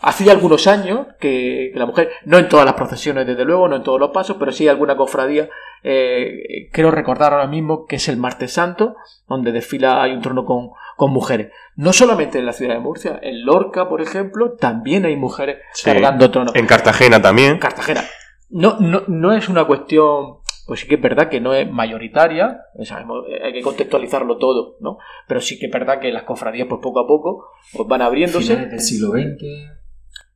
[0.06, 3.84] Hace algunos años que, la mujer, no en todas las procesiones desde luego, no en
[3.84, 5.48] todos los pasos, pero sí alguna cofradía
[5.82, 8.98] eh, quiero recordar ahora mismo que es el Martes Santo,
[9.30, 11.54] donde desfila, hay un trono con, con mujeres.
[11.78, 15.86] No solamente en la ciudad de Murcia, en Lorca, por ejemplo, también hay mujeres Sí.
[15.86, 16.54] cargando tronos.
[16.54, 17.58] En Cartagena también.
[17.58, 18.04] Cartagena.
[18.50, 22.60] No, no, no es una cuestión, pues sí que es verdad que no es mayoritaria,
[22.84, 24.98] sabemos, eh, hay que contextualizarlo todo, ¿no?
[25.30, 28.54] Pero sí que es verdad que las cofradías, pues poco a poco, pues van abriéndose.
[28.54, 29.83] Finales del siglo XX.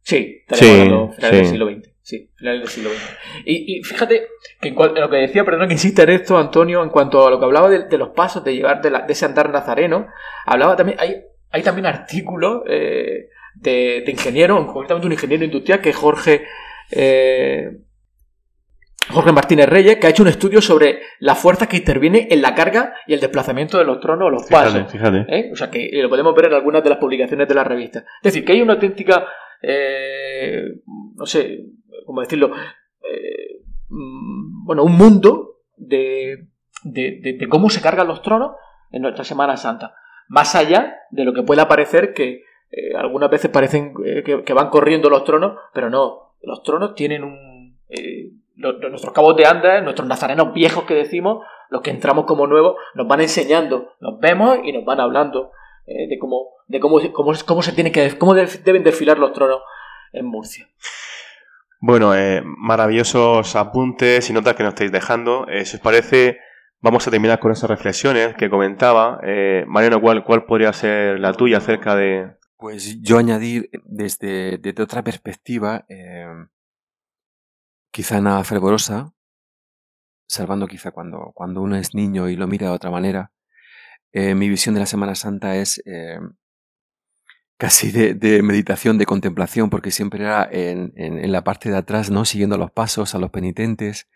[0.07, 1.51] Sí, estaríamos Sí, hablando finales del sí.
[1.51, 1.89] siglo XX.
[2.01, 3.17] Sí, finales del siglo XX.
[3.45, 4.27] Y, y fíjate
[4.61, 7.27] que en, cual- en lo que decía, perdón que insista en esto, Antonio, en cuanto
[7.27, 9.49] a lo que hablaba de, de los pasos, de llevar de, la- de ese andar
[9.49, 10.07] nazareno,
[10.45, 11.15] hablaba también, hay,
[11.51, 16.45] hay también artículos eh, de, de ingenieros, concretamente un ingeniero industrial que es Jorge.
[16.91, 17.71] eh,
[19.09, 22.53] Jorge Martínez Reyes, que ha hecho un estudio sobre las fuerzas que intervienen en la
[22.53, 24.73] carga y el desplazamiento de los tronos o los pasos.
[24.91, 24.91] Fíjate,
[25.23, 25.25] fíjate.
[25.37, 25.49] ¿eh?
[25.53, 27.99] O sea, que lo podemos ver en algunas de las publicaciones de la revista.
[27.99, 29.25] Es decir, que hay una auténtica,
[29.61, 30.63] eh,
[31.15, 31.65] no sé,
[32.05, 32.51] ¿cómo decirlo?
[33.03, 36.47] Eh, mm, bueno, un mundo de,
[36.83, 38.51] de, de- cómo se cargan los tronos
[38.91, 39.95] en nuestra Semana Santa.
[40.29, 44.69] Más allá de lo que pueda parecer que eh, algunas veces parecen eh, que, van
[44.69, 46.33] corriendo los tronos, pero no.
[46.41, 47.77] Los tronos tienen un...
[48.55, 53.07] nuestros cabos de anda, nuestros nazarenos viejos que decimos, los que entramos como nuevos, nos
[53.07, 55.51] van enseñando, nos vemos y nos van hablando
[55.87, 59.33] eh, de cómo, de cómo, cómo, cómo se tiene que, cómo de- deben desfilar los
[59.33, 59.61] tronos
[60.13, 60.67] en Murcia.
[61.79, 65.47] Bueno, eh, maravillosos apuntes y notas que nos estáis dejando.
[65.47, 66.39] Eh, si os parece,
[66.81, 69.19] vamos a terminar con esas reflexiones que comentaba.
[69.23, 72.35] Eh, Mariano, ¿cuál, ¿cuál podría ser la tuya acerca de...
[72.57, 76.25] Pues yo añadir desde, desde otra perspectiva, eh,
[77.91, 79.13] quizá nada fervorosa,
[80.27, 83.31] salvando quizá cuando, cuando uno es niño y lo mira de otra manera,
[84.19, 86.17] eh, mi visión de la Semana Santa es eh,
[87.55, 92.25] casi de, meditación, de contemplación, porque siempre era en, la parte de atrás, ¿no?
[92.25, 94.09] Siguiendo los pasos a los penitentes,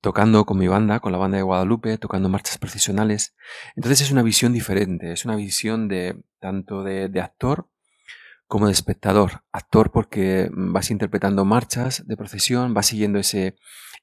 [0.00, 3.34] tocando con mi banda, con la banda de Guadalupe, tocando marchas procesionales.
[3.74, 7.68] Entonces es una visión diferente, es una visión de tanto de, actor
[8.46, 9.42] como de espectador.
[9.50, 13.56] Actor porque vas interpretando marchas de procesión, vas siguiendo ese,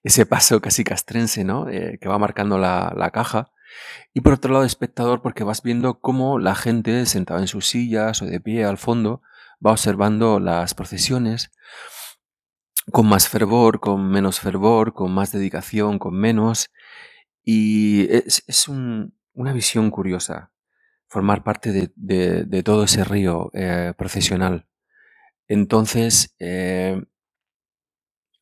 [0.03, 1.69] ese paso casi castrense, ¿no?
[1.69, 3.49] Eh, que va marcando la, la caja.
[4.13, 8.21] Y por otro lado, espectador porque vas viendo cómo la gente sentada en sus sillas
[8.21, 9.21] o de pie al fondo
[9.65, 11.51] va observando las procesiones
[12.91, 16.69] con más fervor, con menos fervor, con más dedicación, con menos.
[17.43, 20.51] Y es, es un- una visión curiosa
[21.09, 24.67] formar parte de todo ese río eh, procesional.
[25.47, 27.01] Entonces, eh,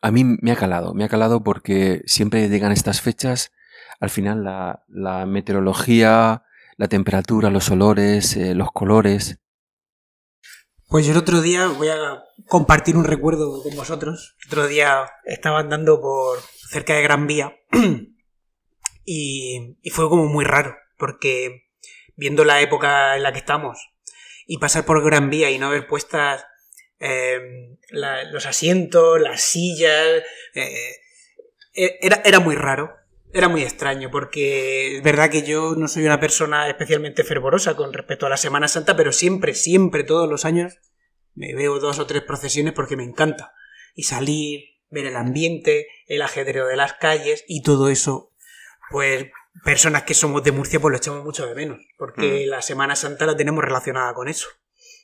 [0.02, 3.52] a mí me ha calado, me ha calado porque siempre llegan estas fechas,
[4.00, 6.44] al final la, meteorología,
[6.78, 9.40] la temperatura, los olores, eh, los colores.
[10.88, 14.36] Pues yo el otro día voy a compartir un recuerdo con vosotros.
[14.44, 17.56] El otro día estaba andando por cerca de Gran Vía
[19.06, 21.70] y, fue como muy raro porque
[22.16, 23.92] viendo la época en la que estamos
[24.48, 26.46] y pasar por Gran Vía y no ver puestas
[27.00, 30.92] eh, los asientos, las sillas, eh,
[31.74, 32.96] e- era, era muy raro.
[33.36, 37.92] Era muy extraño porque es verdad que yo no soy una persona especialmente fervorosa con
[37.92, 40.80] respecto a la Semana Santa, pero siempre, siempre, todos los años
[41.34, 43.54] me veo dos o tres procesiones porque me encanta.
[43.94, 48.32] Y salir, ver el ambiente, el ajedreo de las calles y todo eso,
[48.90, 49.26] pues
[49.66, 53.26] personas que somos de Murcia pues lo echamos mucho de menos, porque la Semana Santa
[53.26, 54.48] la tenemos relacionada con eso,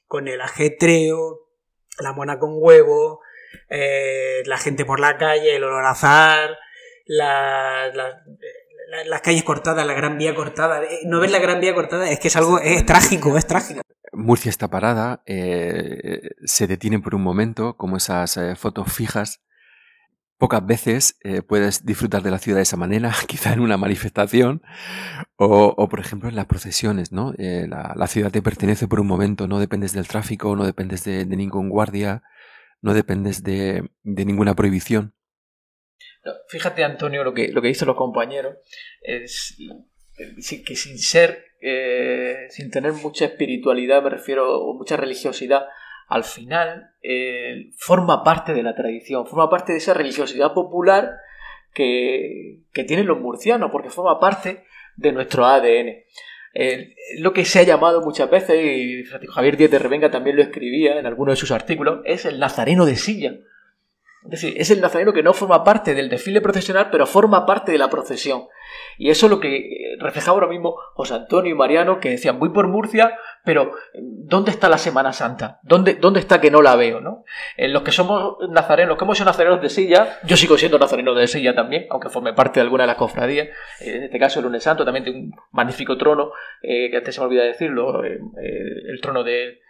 [0.08, 1.50] con el ajetreo,
[2.00, 3.20] la mona con huevo,
[3.68, 6.58] eh, la gente por la calle, el olor a azar,
[7.18, 8.24] la- la-
[8.90, 10.84] la- las calles cortadas, la gran vía cortada.
[10.84, 13.82] Eh, No ver la gran vía cortada es que es algo, es trágico, es trágico.
[14.14, 19.42] Murcia está parada, eh, se detiene por un momento, como esas eh, fotos fijas.
[20.38, 24.64] Pocas veces puedes disfrutar de la ciudad de esa manera, quizá en una manifestación
[25.38, 27.34] o, por ejemplo, en las procesiones, ¿no?
[27.38, 31.26] La, la ciudad te pertenece por un momento, no dependes del tráfico, no dependes de,
[31.26, 32.24] de ningún guardia,
[32.82, 35.14] no dependes de, de ninguna prohibición.
[36.48, 38.58] Fíjate, Antonio, lo que, lo que dicen los compañeros
[39.02, 39.58] es
[40.66, 45.66] que sin ser, eh, sin tener mucha espiritualidad, me refiero, o mucha religiosidad,
[46.08, 51.18] al final eh, forma parte de la tradición, forma parte de esa religiosidad popular
[51.74, 54.64] que, que tienen los murcianos, porque forma parte
[54.98, 56.04] de nuestro ADN.
[56.54, 60.42] Eh, lo que se ha llamado muchas veces, y Javier Díez de Revenga también lo
[60.42, 63.36] escribía en alguno de sus artículos, es el nazareno de silla.
[64.24, 67.72] Es decir, es el nazareno que no forma parte del desfile procesional, pero forma parte
[67.72, 68.44] de la procesión.
[68.98, 72.38] Y eso es lo que eh, reflejaba ahora mismo José Antonio y Mariano, que decían,
[72.38, 75.60] voy por Murcia, pero ¿dónde está la Semana Santa?
[75.64, 77.02] ¿Dónde, dónde está que no la veo?
[77.02, 77.24] ¿no?
[77.58, 80.78] En los que somos nazarenos, los que hemos sido nazarenos de silla, yo sigo siendo
[80.78, 83.48] nazareno de silla también, aunque forme parte de alguna de las cofradías.
[83.80, 87.16] Eh, en este caso, el lunes santo también tiene un magnífico trono, eh, que antes
[87.16, 89.61] se me olvida decirlo, el trono de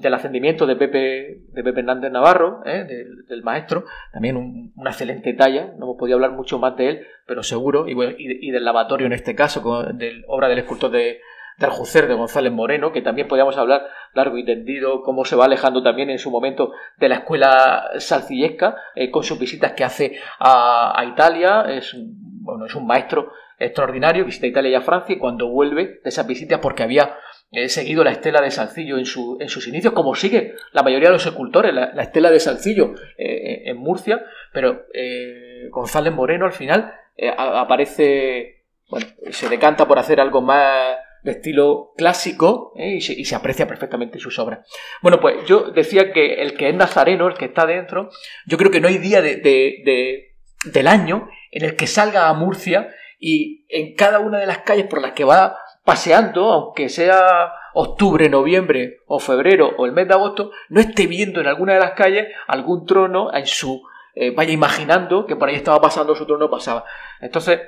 [0.00, 2.84] del ascendimiento de Pepe, de Pepe Hernández Navarro, ¿eh?
[2.84, 7.42] del, maestro, también una excelente talla, no hemos podido hablar mucho más de él, pero
[7.42, 11.20] seguro, y, y, del lavatorio en este caso, con, de, obra del escultor de,
[11.58, 15.46] de Aljucer, de González Moreno, que también podíamos hablar largo y tendido, cómo se va
[15.46, 20.18] alejando también en su momento de la escuela salcillesca, eh, con sus visitas que hace
[20.38, 25.18] a, a Italia, es, bueno, es un maestro extraordinario, visita Italia y a Francia, y
[25.18, 27.16] cuando vuelve de esas visitas, porque había
[27.54, 31.10] He seguido la estela de Salcillo en, su, en, sus inicios, como sigue la mayoría
[31.10, 34.24] de los escultores, la, estela de Salcillo eh, en Murcia,
[34.54, 40.96] pero eh, González Moreno al final eh, aparece, bueno, se decanta por hacer algo más
[41.24, 44.66] de estilo clásico y se, aprecia perfectamente sus obras.
[45.02, 48.08] Bueno, pues yo decía que el que es nazareno, el que está dentro,
[48.46, 50.36] yo creo que no hay día de, de,
[50.72, 52.88] del año en el que salga a Murcia
[53.18, 58.28] y en cada una de las calles por las que va paseando, aunque sea octubre,
[58.28, 61.92] noviembre o febrero o el mes de agosto, no esté viendo en alguna de las
[61.92, 63.82] calles algún trono en su...
[64.14, 66.84] Eh, vaya imaginando que por ahí estaba pasando su trono, pasaba.
[67.20, 67.60] Entonces,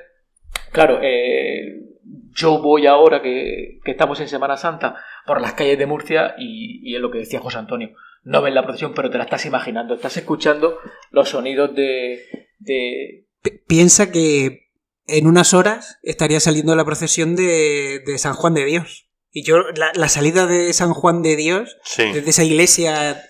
[0.71, 1.85] claro, eh,
[2.31, 4.95] yo voy ahora que, estamos en Semana Santa
[5.25, 7.95] por las calles de Murcia y, es lo que decía José Antonio.
[8.23, 10.77] No ves la procesión, pero te la estás imaginando, estás escuchando
[11.11, 12.21] los sonidos de...
[12.59, 13.25] de...
[13.67, 14.64] Piensa que
[15.07, 19.09] en unas horas estaría saliendo la procesión de, San Juan de Dios.
[19.31, 23.21] Y yo, la, salida de San Juan de Dios, desde esa iglesia,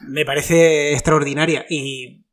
[0.00, 1.64] me parece extraordinaria.
[1.68, 2.24] Y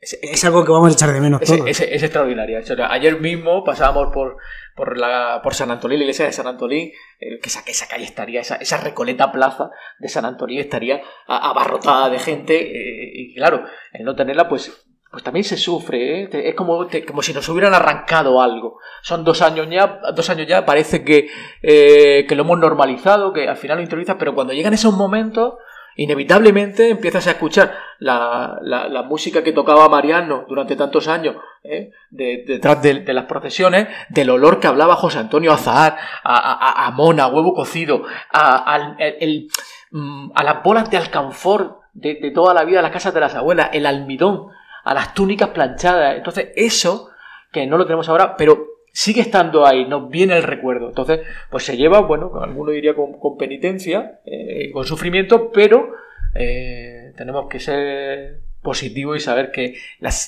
[0.00, 1.68] es, algo que vamos a echar de menos es, todos.
[1.68, 2.62] Es, extraordinaria.
[2.88, 4.38] ayer mismo pasábamos por,
[4.74, 8.04] por, la, por San Antolín, la iglesia de San Antolín, eh, que, esa, esa calle
[8.04, 12.56] estaría, esa, esa recoleta plaza de San Antolín estaría abarrotada de gente.
[12.56, 16.28] Eh, y claro, el no tenerla, pues pues también se sufre, ¿eh?
[16.32, 18.78] es como, como si nos hubieran arrancado algo.
[19.00, 21.30] Son dos años ya, dos años ya, parece que,
[21.62, 25.54] eh, que lo hemos normalizado, que al final lo interiorizas, pero cuando llegan esos momentos,
[25.96, 31.90] inevitablemente empiezas a escuchar la, la, música que tocaba Mariano durante tantos años, ¿eh?
[32.10, 37.28] detrás de, las procesiones, del olor que hablaba José Antonio Azahar, a, a, mona, a
[37.28, 39.48] huevo cocido, a, el,
[39.90, 43.34] mm, a las bolas de alcanfor de, de toda la vida, las casas de las
[43.34, 44.48] abuelas, el almidón
[44.88, 46.16] a las túnicas planchadas.
[46.16, 47.10] Entonces, eso,
[47.52, 50.88] que no lo tenemos ahora, pero sigue estando ahí, nos viene el recuerdo.
[50.88, 51.20] Entonces,
[51.50, 55.92] pues se lleva, bueno, alguno diría con, penitencia, eh, con sufrimiento, pero
[56.34, 59.76] eh, tenemos que ser positivos y saber que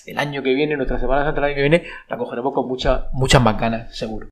[0.06, 3.04] el año que viene, nuestra Semana Santa el año que viene, la cogeremos con muchas
[3.12, 4.28] muchas bacanas, seguro.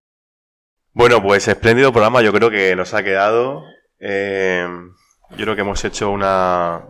[0.93, 3.65] Bueno, pues espléndido programa, yo creo que nos ha quedado.
[3.99, 4.69] Eh,
[5.31, 6.83] yo creo que hemos hecho una,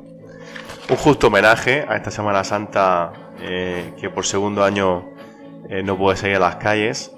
[0.91, 5.11] un justo homenaje a esta Semana Santa eh, que por segundo año
[5.69, 7.13] eh, no puede salir a las calles.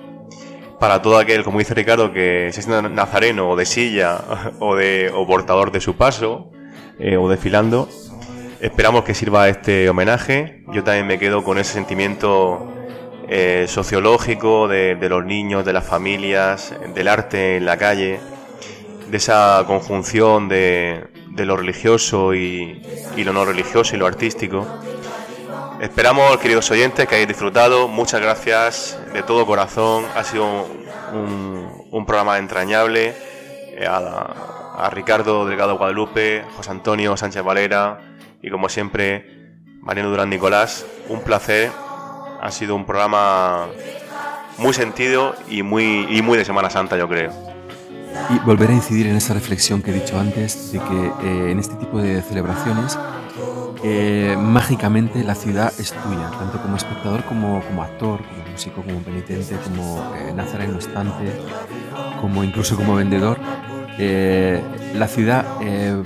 [0.78, 4.18] Para todo aquel, como dice Ricardo, que se sienta nazareno o de silla
[4.58, 6.50] o, de, portador de su paso
[6.98, 7.88] eh, o desfilando,
[8.60, 10.64] esperamos que sirva este homenaje.
[10.72, 12.74] Yo también me quedo con ese sentimiento
[13.68, 18.18] sociológico de, los niños, de las familias, del arte en la calle,
[19.10, 22.80] de esa conjunción de, lo religioso y,
[23.16, 24.66] lo no religioso y lo artístico.
[25.81, 27.89] Esperamos, queridos oyentes, que hayáis disfrutado.
[27.89, 30.05] Muchas gracias de todo corazón.
[30.14, 30.66] Ha sido
[31.14, 33.14] un, un programa entrañable.
[33.78, 37.99] Eh, a, a, Ricardo Delgado Guadalupe, José Antonio Sánchez Valera
[38.43, 40.85] y, como siempre, Mariano Durán Nicolás.
[41.09, 41.70] Un placer.
[42.43, 43.68] Ha sido un programa
[44.59, 47.33] muy sentido y muy, y muy de Semana Santa, yo creo.
[48.28, 51.59] Y volver a incidir en esa reflexión que he dicho antes, de que eh, en
[51.59, 52.99] este tipo de celebraciones
[53.83, 58.99] eh, mágicamente la ciudad es tuya, tanto como espectador como como actor, como músico, como
[59.01, 61.33] penitente, como eh, nazareno estante,
[62.20, 63.39] como incluso como vendedor.
[63.99, 64.62] Eh,
[64.95, 66.03] la ciudad eh,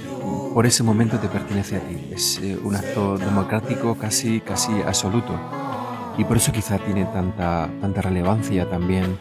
[0.53, 5.39] por ese momento te pertenece a ti, es un acto democrático casi, casi absoluto
[6.17, 9.19] y por eso quizá tiene tanta, tanta relevancia también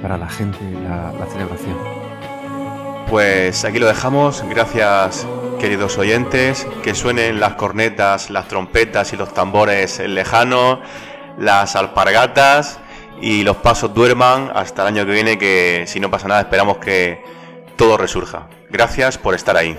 [0.00, 2.05] para la gente la celebración.
[3.08, 5.26] Pues aquí lo dejamos, gracias
[5.60, 10.80] queridos oyentes, que suenen las cornetas, las trompetas y los tambores lejanos,
[11.38, 12.80] las alpargatas
[13.20, 16.78] y los pasos duerman hasta el año que viene, que si no pasa nada esperamos
[16.78, 17.22] que
[17.76, 18.48] todo resurja.
[18.70, 19.78] Gracias por estar ahí.